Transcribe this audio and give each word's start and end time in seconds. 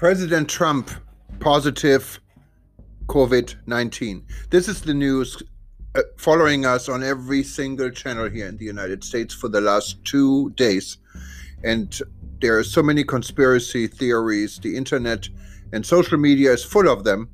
President 0.00 0.48
Trump 0.48 0.90
positive 1.40 2.20
COVID 3.08 3.54
19. 3.66 4.24
This 4.48 4.66
is 4.66 4.80
the 4.80 4.94
news 4.94 5.42
uh, 5.94 6.00
following 6.16 6.64
us 6.64 6.88
on 6.88 7.02
every 7.02 7.42
single 7.42 7.90
channel 7.90 8.30
here 8.30 8.46
in 8.46 8.56
the 8.56 8.64
United 8.64 9.04
States 9.04 9.34
for 9.34 9.48
the 9.48 9.60
last 9.60 10.02
two 10.06 10.52
days. 10.52 10.96
And 11.64 12.00
there 12.40 12.56
are 12.56 12.64
so 12.64 12.82
many 12.82 13.04
conspiracy 13.04 13.88
theories. 13.88 14.58
The 14.58 14.74
internet 14.74 15.28
and 15.70 15.84
social 15.84 16.16
media 16.16 16.54
is 16.54 16.64
full 16.64 16.88
of 16.88 17.04
them, 17.04 17.28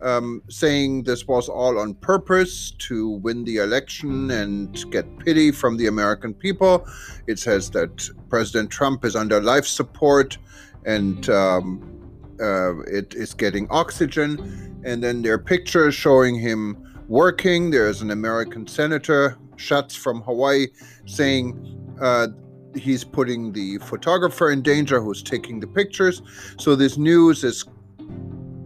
um, 0.00 0.42
saying 0.48 1.02
this 1.02 1.26
was 1.26 1.48
all 1.48 1.76
on 1.76 1.94
purpose 1.94 2.70
to 2.86 3.08
win 3.24 3.42
the 3.42 3.56
election 3.56 4.30
and 4.30 4.88
get 4.92 5.18
pity 5.18 5.50
from 5.50 5.76
the 5.76 5.88
American 5.88 6.34
people. 6.34 6.86
It 7.26 7.40
says 7.40 7.68
that 7.70 8.08
President 8.28 8.70
Trump 8.70 9.04
is 9.04 9.16
under 9.16 9.42
life 9.42 9.66
support 9.66 10.38
and 10.84 11.28
um, 11.28 11.91
uh, 12.40 12.80
it 12.80 13.14
is 13.14 13.34
getting 13.34 13.66
oxygen. 13.70 14.80
And 14.84 15.02
then 15.02 15.22
there 15.22 15.34
are 15.34 15.38
pictures 15.38 15.94
showing 15.94 16.38
him 16.38 16.76
working. 17.08 17.70
There's 17.70 18.02
an 18.02 18.10
American 18.10 18.66
senator, 18.66 19.38
Schatz 19.56 19.94
from 19.94 20.22
Hawaii, 20.22 20.68
saying 21.06 21.96
uh, 22.00 22.28
he's 22.74 23.04
putting 23.04 23.52
the 23.52 23.78
photographer 23.78 24.50
in 24.50 24.62
danger 24.62 25.00
who's 25.00 25.22
taking 25.22 25.60
the 25.60 25.66
pictures. 25.66 26.22
So 26.58 26.74
this 26.74 26.96
news 26.96 27.44
is 27.44 27.64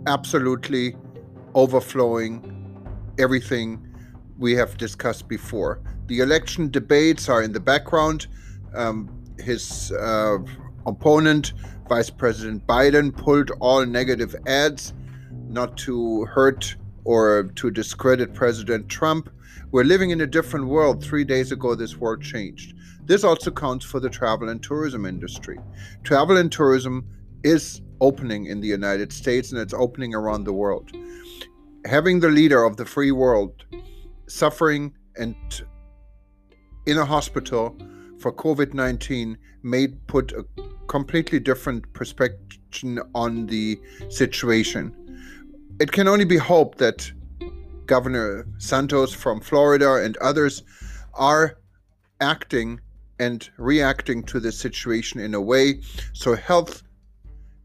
absolutely 0.06 0.96
overflowing 1.54 2.52
everything 3.18 3.82
we 4.38 4.54
have 4.54 4.76
discussed 4.76 5.28
before. 5.28 5.80
The 6.06 6.20
election 6.20 6.70
debates 6.70 7.28
are 7.28 7.42
in 7.42 7.52
the 7.52 7.60
background. 7.60 8.26
Um, 8.74 9.10
his 9.38 9.90
uh, 9.92 10.38
opponent, 10.86 11.52
Vice 11.88 12.10
President 12.10 12.66
Biden, 12.66 13.16
pulled 13.16 13.50
all 13.60 13.84
negative 13.84 14.34
ads 14.46 14.94
not 15.48 15.76
to 15.78 16.24
hurt 16.26 16.76
or 17.04 17.50
to 17.54 17.70
discredit 17.70 18.34
President 18.34 18.88
Trump. 18.88 19.30
We're 19.70 19.84
living 19.84 20.10
in 20.10 20.20
a 20.20 20.26
different 20.26 20.66
world. 20.66 21.02
Three 21.02 21.24
days 21.24 21.52
ago, 21.52 21.74
this 21.74 21.96
world 21.96 22.22
changed. 22.22 22.74
This 23.04 23.22
also 23.22 23.50
counts 23.50 23.84
for 23.84 24.00
the 24.00 24.10
travel 24.10 24.48
and 24.48 24.62
tourism 24.62 25.06
industry. 25.06 25.58
Travel 26.02 26.36
and 26.36 26.50
tourism 26.50 27.06
is 27.44 27.80
opening 28.00 28.46
in 28.46 28.60
the 28.60 28.68
United 28.68 29.12
States 29.12 29.52
and 29.52 29.60
it's 29.60 29.74
opening 29.74 30.14
around 30.14 30.44
the 30.44 30.52
world. 30.52 30.90
Having 31.84 32.20
the 32.20 32.28
leader 32.28 32.64
of 32.64 32.76
the 32.76 32.84
free 32.84 33.12
world 33.12 33.64
suffering 34.26 34.92
and 35.16 35.36
in 36.86 36.98
a 36.98 37.04
hospital 37.04 37.76
for 38.18 38.32
COVID 38.32 38.74
19 38.74 39.38
may 39.62 39.88
put 39.88 40.32
a 40.32 40.44
completely 40.88 41.40
different 41.40 41.92
perspective 41.92 42.58
on 43.14 43.46
the 43.46 43.80
situation. 44.08 44.94
It 45.80 45.92
can 45.92 46.08
only 46.08 46.24
be 46.24 46.36
hoped 46.36 46.78
that 46.78 47.10
Governor 47.86 48.46
Santos 48.58 49.12
from 49.12 49.40
Florida 49.40 49.94
and 49.94 50.16
others 50.18 50.62
are 51.14 51.58
acting 52.20 52.80
and 53.18 53.48
reacting 53.56 54.22
to 54.24 54.40
the 54.40 54.52
situation 54.52 55.20
in 55.20 55.34
a 55.34 55.40
way 55.40 55.80
so 56.12 56.34
health 56.34 56.82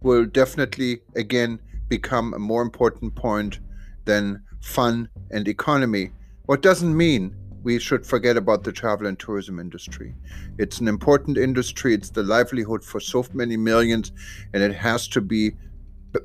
will 0.01 0.25
definitely 0.25 1.01
again 1.15 1.59
become 1.89 2.33
a 2.33 2.39
more 2.39 2.61
important 2.61 3.13
point 3.15 3.59
than 4.05 4.41
fun 4.61 5.09
and 5.31 5.47
economy. 5.47 6.11
What 6.45 6.61
doesn't 6.61 6.95
mean 6.95 7.35
we 7.63 7.79
should 7.79 8.05
forget 8.05 8.37
about 8.37 8.63
the 8.63 8.71
travel 8.71 9.07
and 9.07 9.19
tourism 9.19 9.59
industry. 9.59 10.15
It's 10.57 10.79
an 10.79 10.87
important 10.87 11.37
industry, 11.37 11.93
it's 11.93 12.09
the 12.09 12.23
livelihood 12.23 12.83
for 12.83 12.99
so 12.99 13.25
many 13.33 13.57
millions, 13.57 14.11
and 14.53 14.63
it 14.63 14.73
has 14.73 15.07
to 15.09 15.21
be 15.21 15.51
b- 16.11 16.19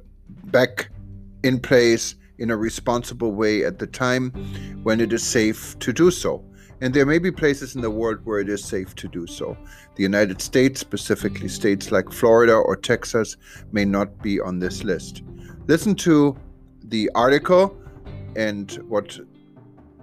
back 0.44 0.88
in 1.42 1.60
place 1.60 2.14
in 2.38 2.50
a 2.50 2.56
responsible 2.56 3.32
way 3.32 3.64
at 3.64 3.78
the 3.78 3.86
time 3.86 4.30
when 4.82 5.00
it 5.00 5.12
is 5.12 5.22
safe 5.22 5.78
to 5.80 5.92
do 5.92 6.10
so. 6.10 6.44
And 6.80 6.92
there 6.92 7.06
may 7.06 7.18
be 7.18 7.30
places 7.30 7.74
in 7.74 7.80
the 7.80 7.90
world 7.90 8.18
where 8.24 8.40
it 8.40 8.50
is 8.50 8.62
safe 8.62 8.94
to 8.96 9.08
do 9.08 9.26
so. 9.26 9.56
The 9.94 10.02
United 10.02 10.42
States, 10.42 10.78
specifically 10.78 11.48
states 11.48 11.90
like 11.90 12.12
Florida 12.12 12.54
or 12.54 12.76
Texas, 12.76 13.36
may 13.72 13.86
not 13.86 14.22
be 14.22 14.40
on 14.40 14.58
this 14.58 14.84
list. 14.84 15.22
Listen 15.66 15.94
to 15.96 16.36
the 16.84 17.10
article 17.14 17.76
and 18.36 18.72
what 18.88 19.18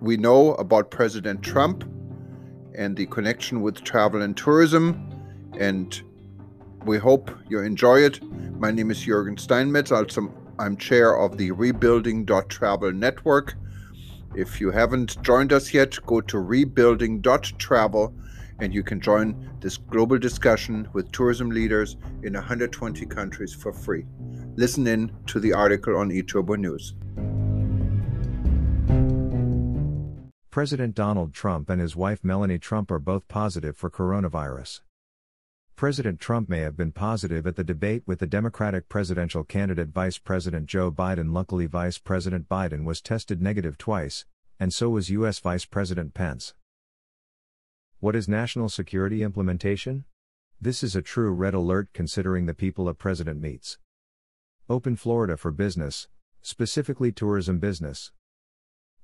we 0.03 0.17
know 0.17 0.53
about 0.55 0.91
President 0.91 1.41
Trump 1.41 1.85
and 2.75 2.97
the 2.97 3.05
connection 3.05 3.61
with 3.61 3.81
travel 3.85 4.21
and 4.21 4.35
tourism. 4.35 5.09
And 5.57 5.99
we 6.83 6.97
hope 6.97 7.31
you 7.47 7.59
enjoy 7.61 8.01
it. 8.01 8.21
My 8.59 8.69
name 8.69 8.91
is 8.91 8.99
Jürgen 8.99 9.39
Steinmetz. 9.39 9.93
I'm 10.59 10.75
chair 10.75 11.17
of 11.17 11.37
the 11.37 11.51
Rebuilding.travel 11.51 12.91
network. 12.91 13.53
If 14.35 14.59
you 14.59 14.71
haven't 14.71 15.23
joined 15.23 15.53
us 15.53 15.73
yet, 15.73 15.97
go 16.05 16.19
to 16.19 16.37
rebuilding.travel 16.37 18.13
and 18.59 18.73
you 18.73 18.83
can 18.83 18.99
join 18.99 19.51
this 19.61 19.77
global 19.77 20.19
discussion 20.19 20.85
with 20.91 21.13
tourism 21.13 21.49
leaders 21.49 21.95
in 22.23 22.33
120 22.33 23.05
countries 23.05 23.53
for 23.53 23.71
free. 23.71 24.05
Listen 24.57 24.85
in 24.85 25.15
to 25.27 25.39
the 25.39 25.53
article 25.53 25.95
on 25.95 26.09
eTurbo 26.09 26.57
News. 26.59 26.93
President 30.53 30.93
Donald 30.93 31.33
Trump 31.33 31.67
and 31.67 31.81
his 31.81 31.95
wife 31.95 32.23
Melania 32.23 32.59
Trump 32.59 32.91
are 32.91 32.99
both 32.99 33.27
positive 33.27 33.75
for 33.75 33.89
coronavirus. 33.89 34.81
President 35.75 36.19
Trump 36.19 36.47
may 36.47 36.59
have 36.59 36.77
been 36.77 36.91
positive 36.91 37.47
at 37.47 37.55
the 37.55 37.63
debate 37.63 38.03
with 38.05 38.19
the 38.19 38.27
Democratic 38.27 38.87
presidential 38.87 39.43
candidate 39.43 39.87
Vice 39.87 40.19
President 40.19 40.67
Joe 40.67 40.91
Biden. 40.91 41.33
Luckily, 41.33 41.65
Vice 41.65 41.97
President 41.97 42.47
Biden 42.47 42.83
was 42.83 43.01
tested 43.01 43.41
negative 43.41 43.79
twice, 43.79 44.25
and 44.59 44.71
so 44.71 44.91
was 44.91 45.09
U.S. 45.09 45.39
Vice 45.39 45.65
President 45.65 46.13
Pence. 46.13 46.53
What 47.99 48.15
is 48.15 48.27
national 48.27 48.69
security 48.69 49.23
implementation? 49.23 50.05
This 50.61 50.83
is 50.83 50.95
a 50.95 51.01
true 51.01 51.31
red 51.31 51.55
alert 51.55 51.89
considering 51.93 52.45
the 52.45 52.53
people 52.53 52.87
a 52.87 52.93
president 52.93 53.41
meets. 53.41 53.79
Open 54.69 54.97
Florida 54.97 55.35
for 55.35 55.49
business, 55.49 56.09
specifically 56.43 57.11
tourism 57.11 57.57
business 57.57 58.11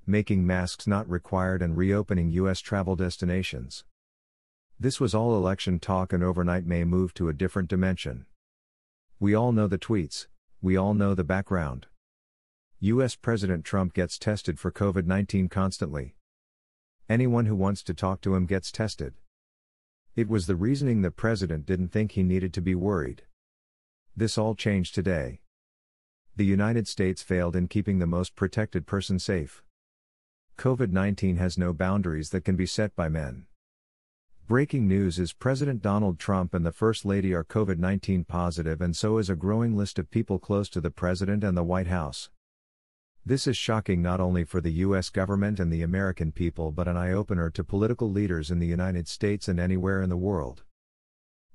making 0.10 0.46
masks 0.46 0.88
not 0.88 1.08
required 1.08 1.62
and 1.62 1.78
reopening 1.78 2.32
U.S. 2.32 2.60
travel 2.60 2.96
destinations. 2.96 3.86
This 4.80 5.00
was 5.00 5.14
all 5.14 5.38
election 5.38 5.78
talk 5.78 6.12
and 6.12 6.24
overnight 6.24 6.66
may 6.66 6.84
move 6.84 7.14
to 7.14 7.30
a 7.30 7.34
different 7.34 7.70
dimension. 7.70 8.26
We 9.20 9.36
all 9.36 9.52
know 9.52 9.68
the 9.68 9.78
tweets, 9.78 10.26
we 10.62 10.76
all 10.76 10.96
know 10.96 11.14
the 11.14 11.24
background. 11.24 11.86
US 12.80 13.16
President 13.16 13.64
Trump 13.64 13.94
gets 13.94 14.18
tested 14.18 14.58
for 14.58 14.72
COVID 14.72 15.06
19 15.06 15.48
constantly. 15.48 16.16
Anyone 17.08 17.46
who 17.46 17.56
wants 17.56 17.84
to 17.84 17.94
talk 17.94 18.22
to 18.22 18.34
him 18.34 18.48
gets 18.48 18.72
tested. 18.72 19.14
It 20.16 20.28
was 20.28 20.48
the 20.48 20.56
reasoning 20.56 21.02
the 21.02 21.12
president 21.12 21.68
didn't 21.68 21.90
think 21.90 22.14
he 22.14 22.24
needed 22.24 22.52
to 22.56 22.62
be 22.62 22.74
worried. 22.74 23.24
This 24.18 24.40
all 24.40 24.56
changed 24.56 24.96
today. 24.96 25.42
The 26.36 26.46
United 26.46 26.88
States 26.88 27.22
failed 27.22 27.56
in 27.56 27.68
keeping 27.68 28.00
the 28.00 28.08
most 28.08 28.36
protected 28.36 28.88
person 28.88 29.20
safe. 29.20 29.62
COVID 30.60 30.92
19 30.92 31.38
has 31.38 31.58
no 31.58 31.72
boundaries 31.72 32.32
that 32.32 32.44
can 32.44 32.58
be 32.58 32.66
set 32.66 32.94
by 32.94 33.08
men. 33.08 33.46
Breaking 34.46 34.90
news 34.90 35.18
is 35.18 35.32
President 35.32 35.82
Donald 35.82 36.20
Trump 36.20 36.54
and 36.54 36.66
the 36.66 36.74
First 36.74 37.06
Lady 37.06 37.34
are 37.34 37.46
COVID 37.46 37.78
19 37.78 38.26
positive, 38.26 38.82
and 38.82 38.94
so 38.94 39.20
is 39.20 39.30
a 39.30 39.38
growing 39.38 39.78
list 39.78 39.98
of 39.98 40.12
people 40.12 40.38
close 40.38 40.68
to 40.72 40.82
the 40.82 40.92
President 40.92 41.46
and 41.46 41.56
the 41.56 41.64
White 41.64 41.88
House. 41.88 42.30
This 43.26 43.48
is 43.48 43.56
shocking 43.56 44.02
not 44.02 44.20
only 44.20 44.44
for 44.44 44.60
the 44.60 44.74
U.S. 44.84 45.10
government 45.10 45.62
and 45.62 45.72
the 45.72 45.82
American 45.82 46.34
people 46.34 46.74
but 46.74 46.90
an 46.90 46.98
eye 46.98 47.14
opener 47.14 47.50
to 47.52 47.64
political 47.64 48.12
leaders 48.12 48.52
in 48.52 48.60
the 48.60 48.68
United 48.68 49.08
States 49.08 49.48
and 49.48 49.62
anywhere 49.62 50.02
in 50.02 50.10
the 50.10 50.18
world. 50.18 50.64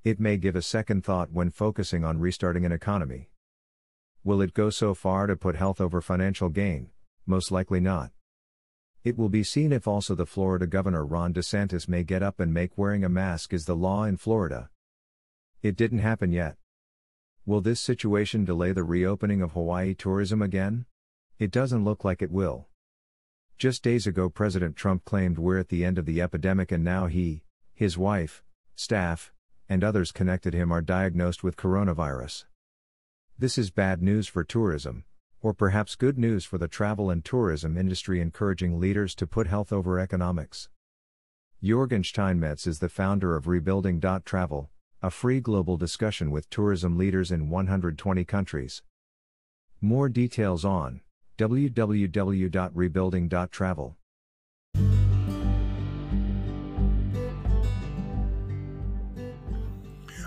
It 0.02 0.18
may 0.18 0.38
give 0.38 0.56
a 0.56 0.62
second 0.62 1.04
thought 1.04 1.30
when 1.30 1.50
focusing 1.50 2.04
on 2.04 2.20
restarting 2.20 2.64
an 2.64 2.72
economy. 2.72 3.28
Will 4.24 4.40
it 4.40 4.54
go 4.54 4.70
so 4.70 4.94
far 4.94 5.26
to 5.26 5.36
put 5.36 5.56
health 5.56 5.78
over 5.78 6.00
financial 6.00 6.48
gain? 6.48 6.88
Most 7.26 7.52
likely 7.52 7.80
not. 7.80 8.10
It 9.04 9.18
will 9.18 9.28
be 9.28 9.44
seen 9.44 9.70
if 9.70 9.86
also 9.86 10.14
the 10.14 10.24
Florida 10.24 10.66
Governor 10.66 11.04
Ron 11.04 11.34
DeSantis 11.34 11.86
may 11.86 12.02
get 12.04 12.22
up 12.22 12.40
and 12.40 12.54
make 12.54 12.78
wearing 12.78 13.04
a 13.04 13.10
mask 13.10 13.52
is 13.52 13.66
the 13.66 13.76
law 13.76 14.04
in 14.04 14.16
Florida. 14.16 14.70
It 15.60 15.76
didn't 15.76 15.98
happen 15.98 16.32
yet. 16.32 16.56
Will 17.44 17.60
this 17.60 17.80
situation 17.80 18.46
delay 18.46 18.72
the 18.72 18.82
reopening 18.82 19.42
of 19.42 19.52
Hawaii 19.52 19.92
tourism 19.92 20.40
again? 20.40 20.86
It 21.38 21.50
doesn't 21.50 21.84
look 21.84 22.02
like 22.02 22.22
it 22.22 22.30
will. 22.30 22.68
Just 23.58 23.82
days 23.82 24.06
ago, 24.06 24.30
President 24.30 24.74
Trump 24.74 25.04
claimed 25.04 25.36
we're 25.36 25.58
at 25.58 25.68
the 25.68 25.84
end 25.84 25.98
of 25.98 26.06
the 26.06 26.22
epidemic, 26.22 26.72
and 26.72 26.82
now 26.82 27.06
he, 27.06 27.44
his 27.74 27.98
wife, 27.98 28.42
staff, 28.74 29.34
and 29.68 29.84
others 29.84 30.12
connected 30.12 30.54
him 30.54 30.72
are 30.72 30.80
diagnosed 30.80 31.44
with 31.44 31.58
coronavirus. 31.58 32.46
This 33.38 33.58
is 33.58 33.70
bad 33.70 34.00
news 34.00 34.28
for 34.28 34.44
tourism, 34.44 35.04
or 35.44 35.52
perhaps 35.52 35.94
good 35.94 36.16
news 36.16 36.46
for 36.46 36.56
the 36.56 36.66
travel 36.66 37.10
and 37.10 37.22
tourism 37.22 37.76
industry 37.76 38.18
encouraging 38.18 38.80
leaders 38.80 39.14
to 39.14 39.26
put 39.26 39.46
health 39.46 39.74
over 39.74 40.00
economics. 40.00 40.70
Jürgen 41.62 42.02
Steinmetz 42.02 42.66
is 42.66 42.78
the 42.78 42.88
founder 42.88 43.36
of 43.36 43.46
Rebuilding.travel, 43.46 44.70
a 45.02 45.10
free 45.10 45.40
global 45.40 45.76
discussion 45.76 46.30
with 46.30 46.48
tourism 46.48 46.96
leaders 46.96 47.30
in 47.30 47.50
120 47.50 48.24
countries. 48.24 48.82
More 49.82 50.08
details 50.08 50.64
on 50.64 51.02
www.rebuilding.travel. 51.36 53.96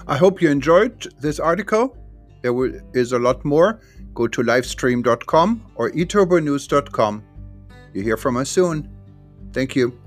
I 0.10 0.18
hope 0.18 0.42
you 0.44 0.52
enjoyed 0.52 1.12
this 1.20 1.40
article. 1.40 1.98
There 2.42 2.82
is 2.94 3.12
a 3.12 3.20
lot 3.20 3.44
more. 3.44 3.82
Go 4.14 4.28
to 4.28 4.42
livestream.com 4.42 5.72
or 5.76 5.92
eturbonews.com. 5.92 7.24
You 7.94 8.02
hear 8.02 8.18
from 8.18 8.38
us 8.38 8.50
soon. 8.50 8.90
Thank 9.54 9.76
you. 9.76 10.00